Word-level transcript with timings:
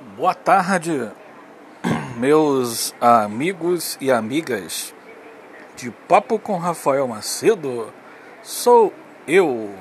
Boa 0.00 0.32
tarde, 0.32 1.10
meus 2.18 2.94
amigos 3.00 3.98
e 4.00 4.12
amigas 4.12 4.94
de 5.74 5.90
Papo 5.90 6.38
com 6.38 6.56
Rafael 6.56 7.08
Macedo. 7.08 7.92
Sou 8.40 8.94
eu. 9.26 9.74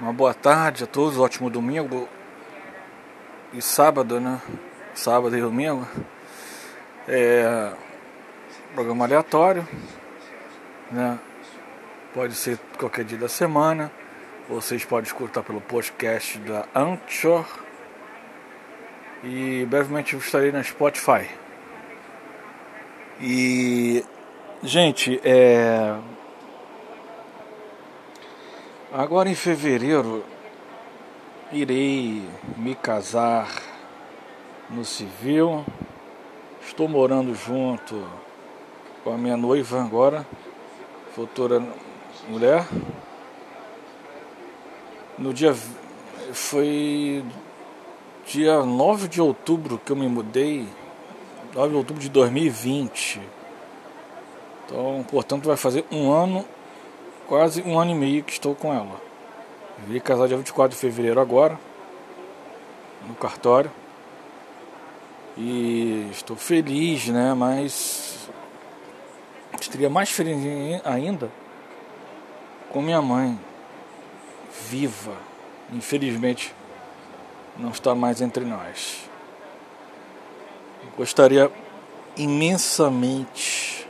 Uma 0.00 0.10
boa 0.10 0.32
tarde 0.32 0.84
a 0.84 0.86
todos, 0.86 1.18
ótimo 1.18 1.50
domingo 1.50 2.08
e 3.52 3.60
sábado, 3.60 4.18
né? 4.18 4.40
Sábado 4.94 5.36
e 5.36 5.40
domingo. 5.42 5.86
É 7.06 7.74
programa 8.74 9.04
aleatório, 9.04 9.68
né? 10.90 11.18
Pode 12.14 12.34
ser 12.34 12.58
qualquer 12.78 13.04
dia 13.04 13.18
da 13.18 13.28
semana. 13.28 13.92
Vocês 14.48 14.82
podem 14.82 15.06
escutar 15.06 15.42
pelo 15.42 15.60
podcast 15.60 16.38
da 16.38 16.64
Anchor 16.74 17.65
e 19.22 19.66
brevemente 19.68 20.16
estarei 20.16 20.52
na 20.52 20.62
Spotify. 20.62 21.28
E 23.20 24.04
gente, 24.62 25.20
é 25.24 25.96
agora 28.92 29.28
em 29.28 29.34
fevereiro 29.34 30.24
irei 31.52 32.22
me 32.56 32.74
casar 32.74 33.48
no 34.68 34.84
civil. 34.84 35.64
Estou 36.66 36.88
morando 36.88 37.34
junto 37.34 38.06
com 39.04 39.12
a 39.12 39.16
minha 39.16 39.36
noiva 39.36 39.82
agora, 39.82 40.26
futura 41.14 41.62
mulher. 42.28 42.66
No 45.16 45.32
dia 45.32 45.54
foi 46.32 47.24
dia 48.26 48.64
9 48.64 49.08
de 49.08 49.20
outubro 49.20 49.78
que 49.78 49.92
eu 49.92 49.96
me 49.96 50.08
mudei, 50.08 50.66
9 51.54 51.68
de 51.70 51.76
outubro 51.76 52.02
de 52.02 52.08
2020. 52.08 53.20
Então, 54.64 55.06
portanto, 55.08 55.46
vai 55.46 55.56
fazer 55.56 55.84
um 55.92 56.10
ano, 56.10 56.44
quase 57.28 57.62
um 57.62 57.78
ano 57.78 57.92
e 57.92 57.94
meio 57.94 58.24
que 58.24 58.32
estou 58.32 58.54
com 58.54 58.72
ela. 58.72 59.00
Vim 59.86 60.00
casar 60.00 60.26
dia 60.26 60.36
24 60.36 60.74
de 60.74 60.80
fevereiro 60.80 61.20
agora, 61.20 61.58
no 63.06 63.14
cartório. 63.14 63.70
E 65.38 66.08
estou 66.10 66.36
feliz, 66.36 67.08
né? 67.08 67.34
Mas 67.34 68.28
estaria 69.60 69.90
mais 69.90 70.10
feliz 70.10 70.36
ainda 70.84 71.30
com 72.70 72.80
minha 72.82 73.00
mãe 73.00 73.38
viva. 74.68 75.12
Infelizmente, 75.72 76.54
não 77.58 77.70
está 77.70 77.94
mais 77.94 78.20
entre 78.20 78.44
nós. 78.44 79.08
Gostaria 80.96 81.50
imensamente 82.16 83.86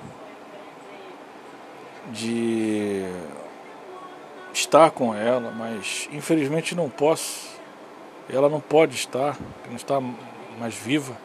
de 2.12 3.04
estar 4.52 4.90
com 4.90 5.14
ela, 5.14 5.50
mas 5.50 6.08
infelizmente 6.12 6.74
não 6.74 6.88
posso. 6.88 7.56
Ela 8.28 8.48
não 8.48 8.60
pode 8.60 8.96
estar, 8.96 9.36
não 9.68 9.76
está 9.76 10.00
mais 10.58 10.74
viva, 10.74 11.16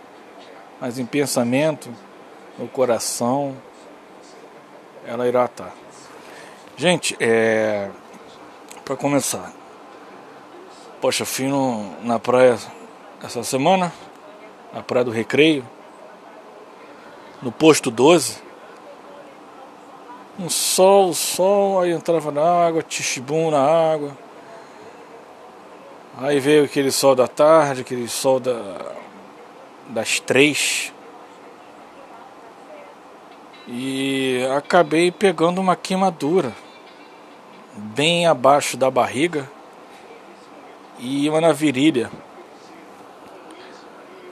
mas 0.80 1.00
em 1.00 1.06
pensamento, 1.06 1.89
no 2.58 2.67
coração, 2.67 3.58
ela 5.06 5.28
irá 5.28 5.45
estar. 5.45 5.73
Gente, 6.78 7.16
é, 7.19 7.89
para 8.86 8.95
começar, 8.95 9.52
Poxa, 11.02 11.25
fui 11.25 11.47
no, 11.47 11.99
na 12.03 12.19
praia 12.19 12.59
essa 13.23 13.44
semana, 13.44 13.91
na 14.71 14.83
praia 14.83 15.03
do 15.03 15.09
Recreio, 15.09 15.67
no 17.41 17.52
posto 17.52 17.89
12. 17.89 18.38
Um 20.39 20.47
sol, 20.47 21.12
sol, 21.16 21.81
aí 21.81 21.89
entrava 21.91 22.31
na 22.31 22.44
água, 22.44 22.84
tixibum 22.84 23.50
na 23.50 23.59
água. 23.59 24.16
Aí 26.19 26.39
veio 26.39 26.66
aquele 26.66 26.91
sol 26.91 27.16
da 27.16 27.28
tarde, 27.28 27.81
aquele 27.81 28.07
sol 28.07 28.39
da, 28.39 28.94
das 29.88 30.19
três. 30.19 30.94
E 33.68 34.45
acabei 34.56 35.12
pegando 35.12 35.59
uma 35.59 35.75
queimadura 35.75 36.53
bem 37.75 38.28
abaixo 38.28 38.78
da 38.78 38.91
barriga 38.91 39.50
e 41.01 41.28
uma 41.28 41.41
na 41.41 41.51
virilha. 41.51 42.09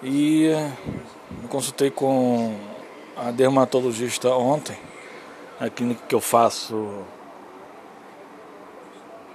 E 0.03 0.51
me 1.41 1.47
consultei 1.49 1.89
com 1.89 2.55
a 3.17 3.31
dermatologista 3.31 4.29
ontem, 4.29 4.77
na 5.59 5.69
clínica 5.69 6.01
que 6.07 6.15
eu 6.15 6.21
faço 6.21 7.03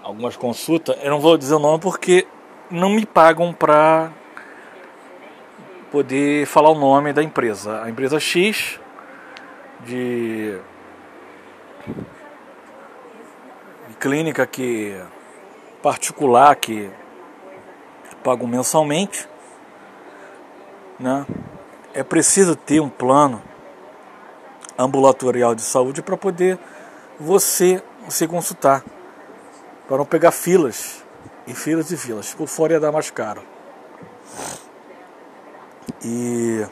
algumas 0.02 0.36
consultas. 0.36 0.96
Eu 1.02 1.10
não 1.10 1.20
vou 1.20 1.36
dizer 1.36 1.54
o 1.54 1.58
nome 1.58 1.80
porque 1.80 2.26
não 2.70 2.90
me 2.90 3.04
pagam 3.04 3.52
para 3.52 4.10
poder 5.90 6.46
falar 6.46 6.70
o 6.70 6.78
nome 6.78 7.12
da 7.12 7.22
empresa. 7.22 7.82
A 7.82 7.90
empresa 7.90 8.18
X 8.20 8.80
de, 9.80 10.56
de 13.88 13.96
clínica 13.98 14.46
que 14.46 14.98
particular 15.82 16.56
que 16.56 16.90
pago 18.24 18.48
mensalmente, 18.48 19.28
né? 20.98 21.26
É 21.92 22.02
preciso 22.02 22.56
ter 22.56 22.80
um 22.80 22.88
plano 22.88 23.40
ambulatorial 24.76 25.54
de 25.54 25.62
saúde 25.62 26.02
para 26.02 26.16
poder 26.16 26.58
você 27.20 27.82
se 28.08 28.26
consultar, 28.26 28.82
para 29.86 29.98
não 29.98 30.06
pegar 30.06 30.32
filas 30.32 31.04
e 31.46 31.54
filas 31.54 31.90
e 31.90 31.96
filas. 31.96 32.34
Por 32.34 32.48
fora 32.48 32.72
ia 32.72 32.80
dar 32.80 32.90
mais 32.90 33.10
caro. 33.10 33.42
E 36.02 36.66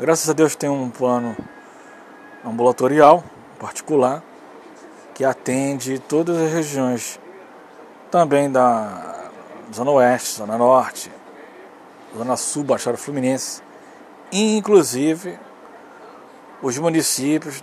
graças 0.00 0.28
a 0.28 0.32
Deus 0.32 0.56
tem 0.56 0.68
um 0.68 0.90
plano 0.90 1.36
ambulatorial 2.44 3.22
particular 3.58 4.22
que 5.14 5.24
atende 5.24 5.98
todas 5.98 6.36
as 6.38 6.52
regiões 6.52 7.20
também 8.10 8.50
da 8.50 9.13
Zona 9.72 9.90
Oeste, 9.90 10.36
Zona 10.36 10.58
Norte, 10.58 11.10
Zona 12.16 12.36
Sul, 12.36 12.64
Baixada 12.64 12.96
Fluminense, 12.96 13.62
inclusive 14.32 15.38
os 16.62 16.78
municípios 16.78 17.62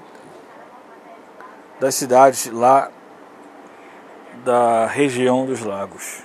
das 1.80 1.96
cidades 1.96 2.46
lá 2.52 2.92
da 4.46 4.86
região 4.86 5.46
dos 5.46 5.62
lagos. 5.62 6.24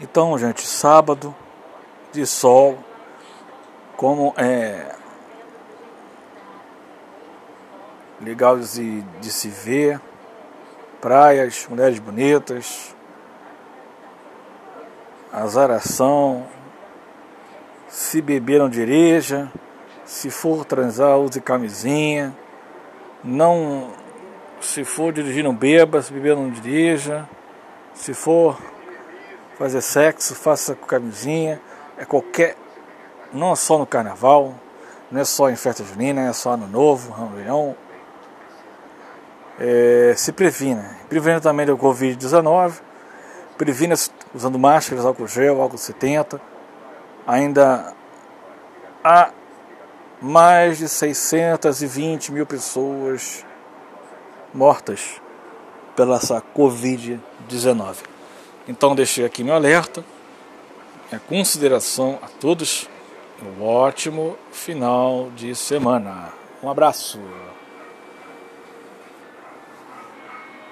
Então, 0.00 0.36
gente, 0.38 0.66
sábado 0.66 1.34
de 2.12 2.26
sol, 2.26 2.78
como 3.96 4.34
é 4.36 4.94
legal 8.20 8.58
de, 8.58 9.02
de 9.02 9.30
se 9.30 9.48
ver, 9.48 10.00
praias, 11.00 11.66
mulheres 11.68 11.98
bonitas, 11.98 12.94
azaração, 15.32 16.46
se 17.88 18.20
beber 18.20 18.58
não 18.58 18.68
dirija, 18.68 19.50
se 20.04 20.30
for 20.30 20.64
transar 20.64 21.18
use 21.18 21.40
camisinha, 21.40 22.36
não 23.24 23.90
se 24.60 24.84
for 24.84 25.12
dirigir 25.12 25.42
não 25.42 25.54
beba, 25.54 26.02
se 26.02 26.12
beber 26.12 26.36
não 26.36 26.50
dirija, 26.50 27.28
se 27.94 28.12
for 28.14 28.58
fazer 29.58 29.80
sexo, 29.80 30.34
faça 30.34 30.74
com 30.74 30.86
camisinha, 30.86 31.60
é 31.96 32.04
qualquer, 32.04 32.56
não 33.32 33.52
é 33.52 33.56
só 33.56 33.78
no 33.78 33.86
carnaval, 33.86 34.54
não 35.10 35.20
é 35.20 35.24
só 35.24 35.50
em 35.50 35.56
festa 35.56 35.84
junina, 35.84 36.22
é 36.22 36.32
só 36.32 36.56
no 36.56 36.66
novo, 36.66 37.12
Réveillon. 37.12 37.74
É, 39.58 40.14
se 40.16 40.32
previna. 40.32 40.96
Previna 41.08 41.40
também 41.40 41.66
do 41.66 41.76
Covid-19 41.76 42.91
previna 43.56 43.94
usando 44.34 44.58
máscaras, 44.58 45.04
álcool 45.04 45.26
gel, 45.26 45.60
álcool 45.60 45.78
70. 45.78 46.40
Ainda 47.26 47.94
há 49.04 49.30
mais 50.20 50.78
de 50.78 50.88
620 50.88 52.32
mil 52.32 52.46
pessoas 52.46 53.44
mortas 54.54 55.20
pela 55.96 56.16
essa 56.16 56.42
Covid-19. 56.54 57.96
Então 58.68 58.94
deixei 58.94 59.24
aqui 59.24 59.42
meu 59.42 59.54
alerta, 59.54 60.04
minha 61.10 61.20
consideração 61.20 62.18
a 62.22 62.28
todos. 62.28 62.88
Um 63.42 63.64
ótimo 63.64 64.36
final 64.52 65.30
de 65.34 65.54
semana. 65.56 66.32
Um 66.62 66.70
abraço. 66.70 67.18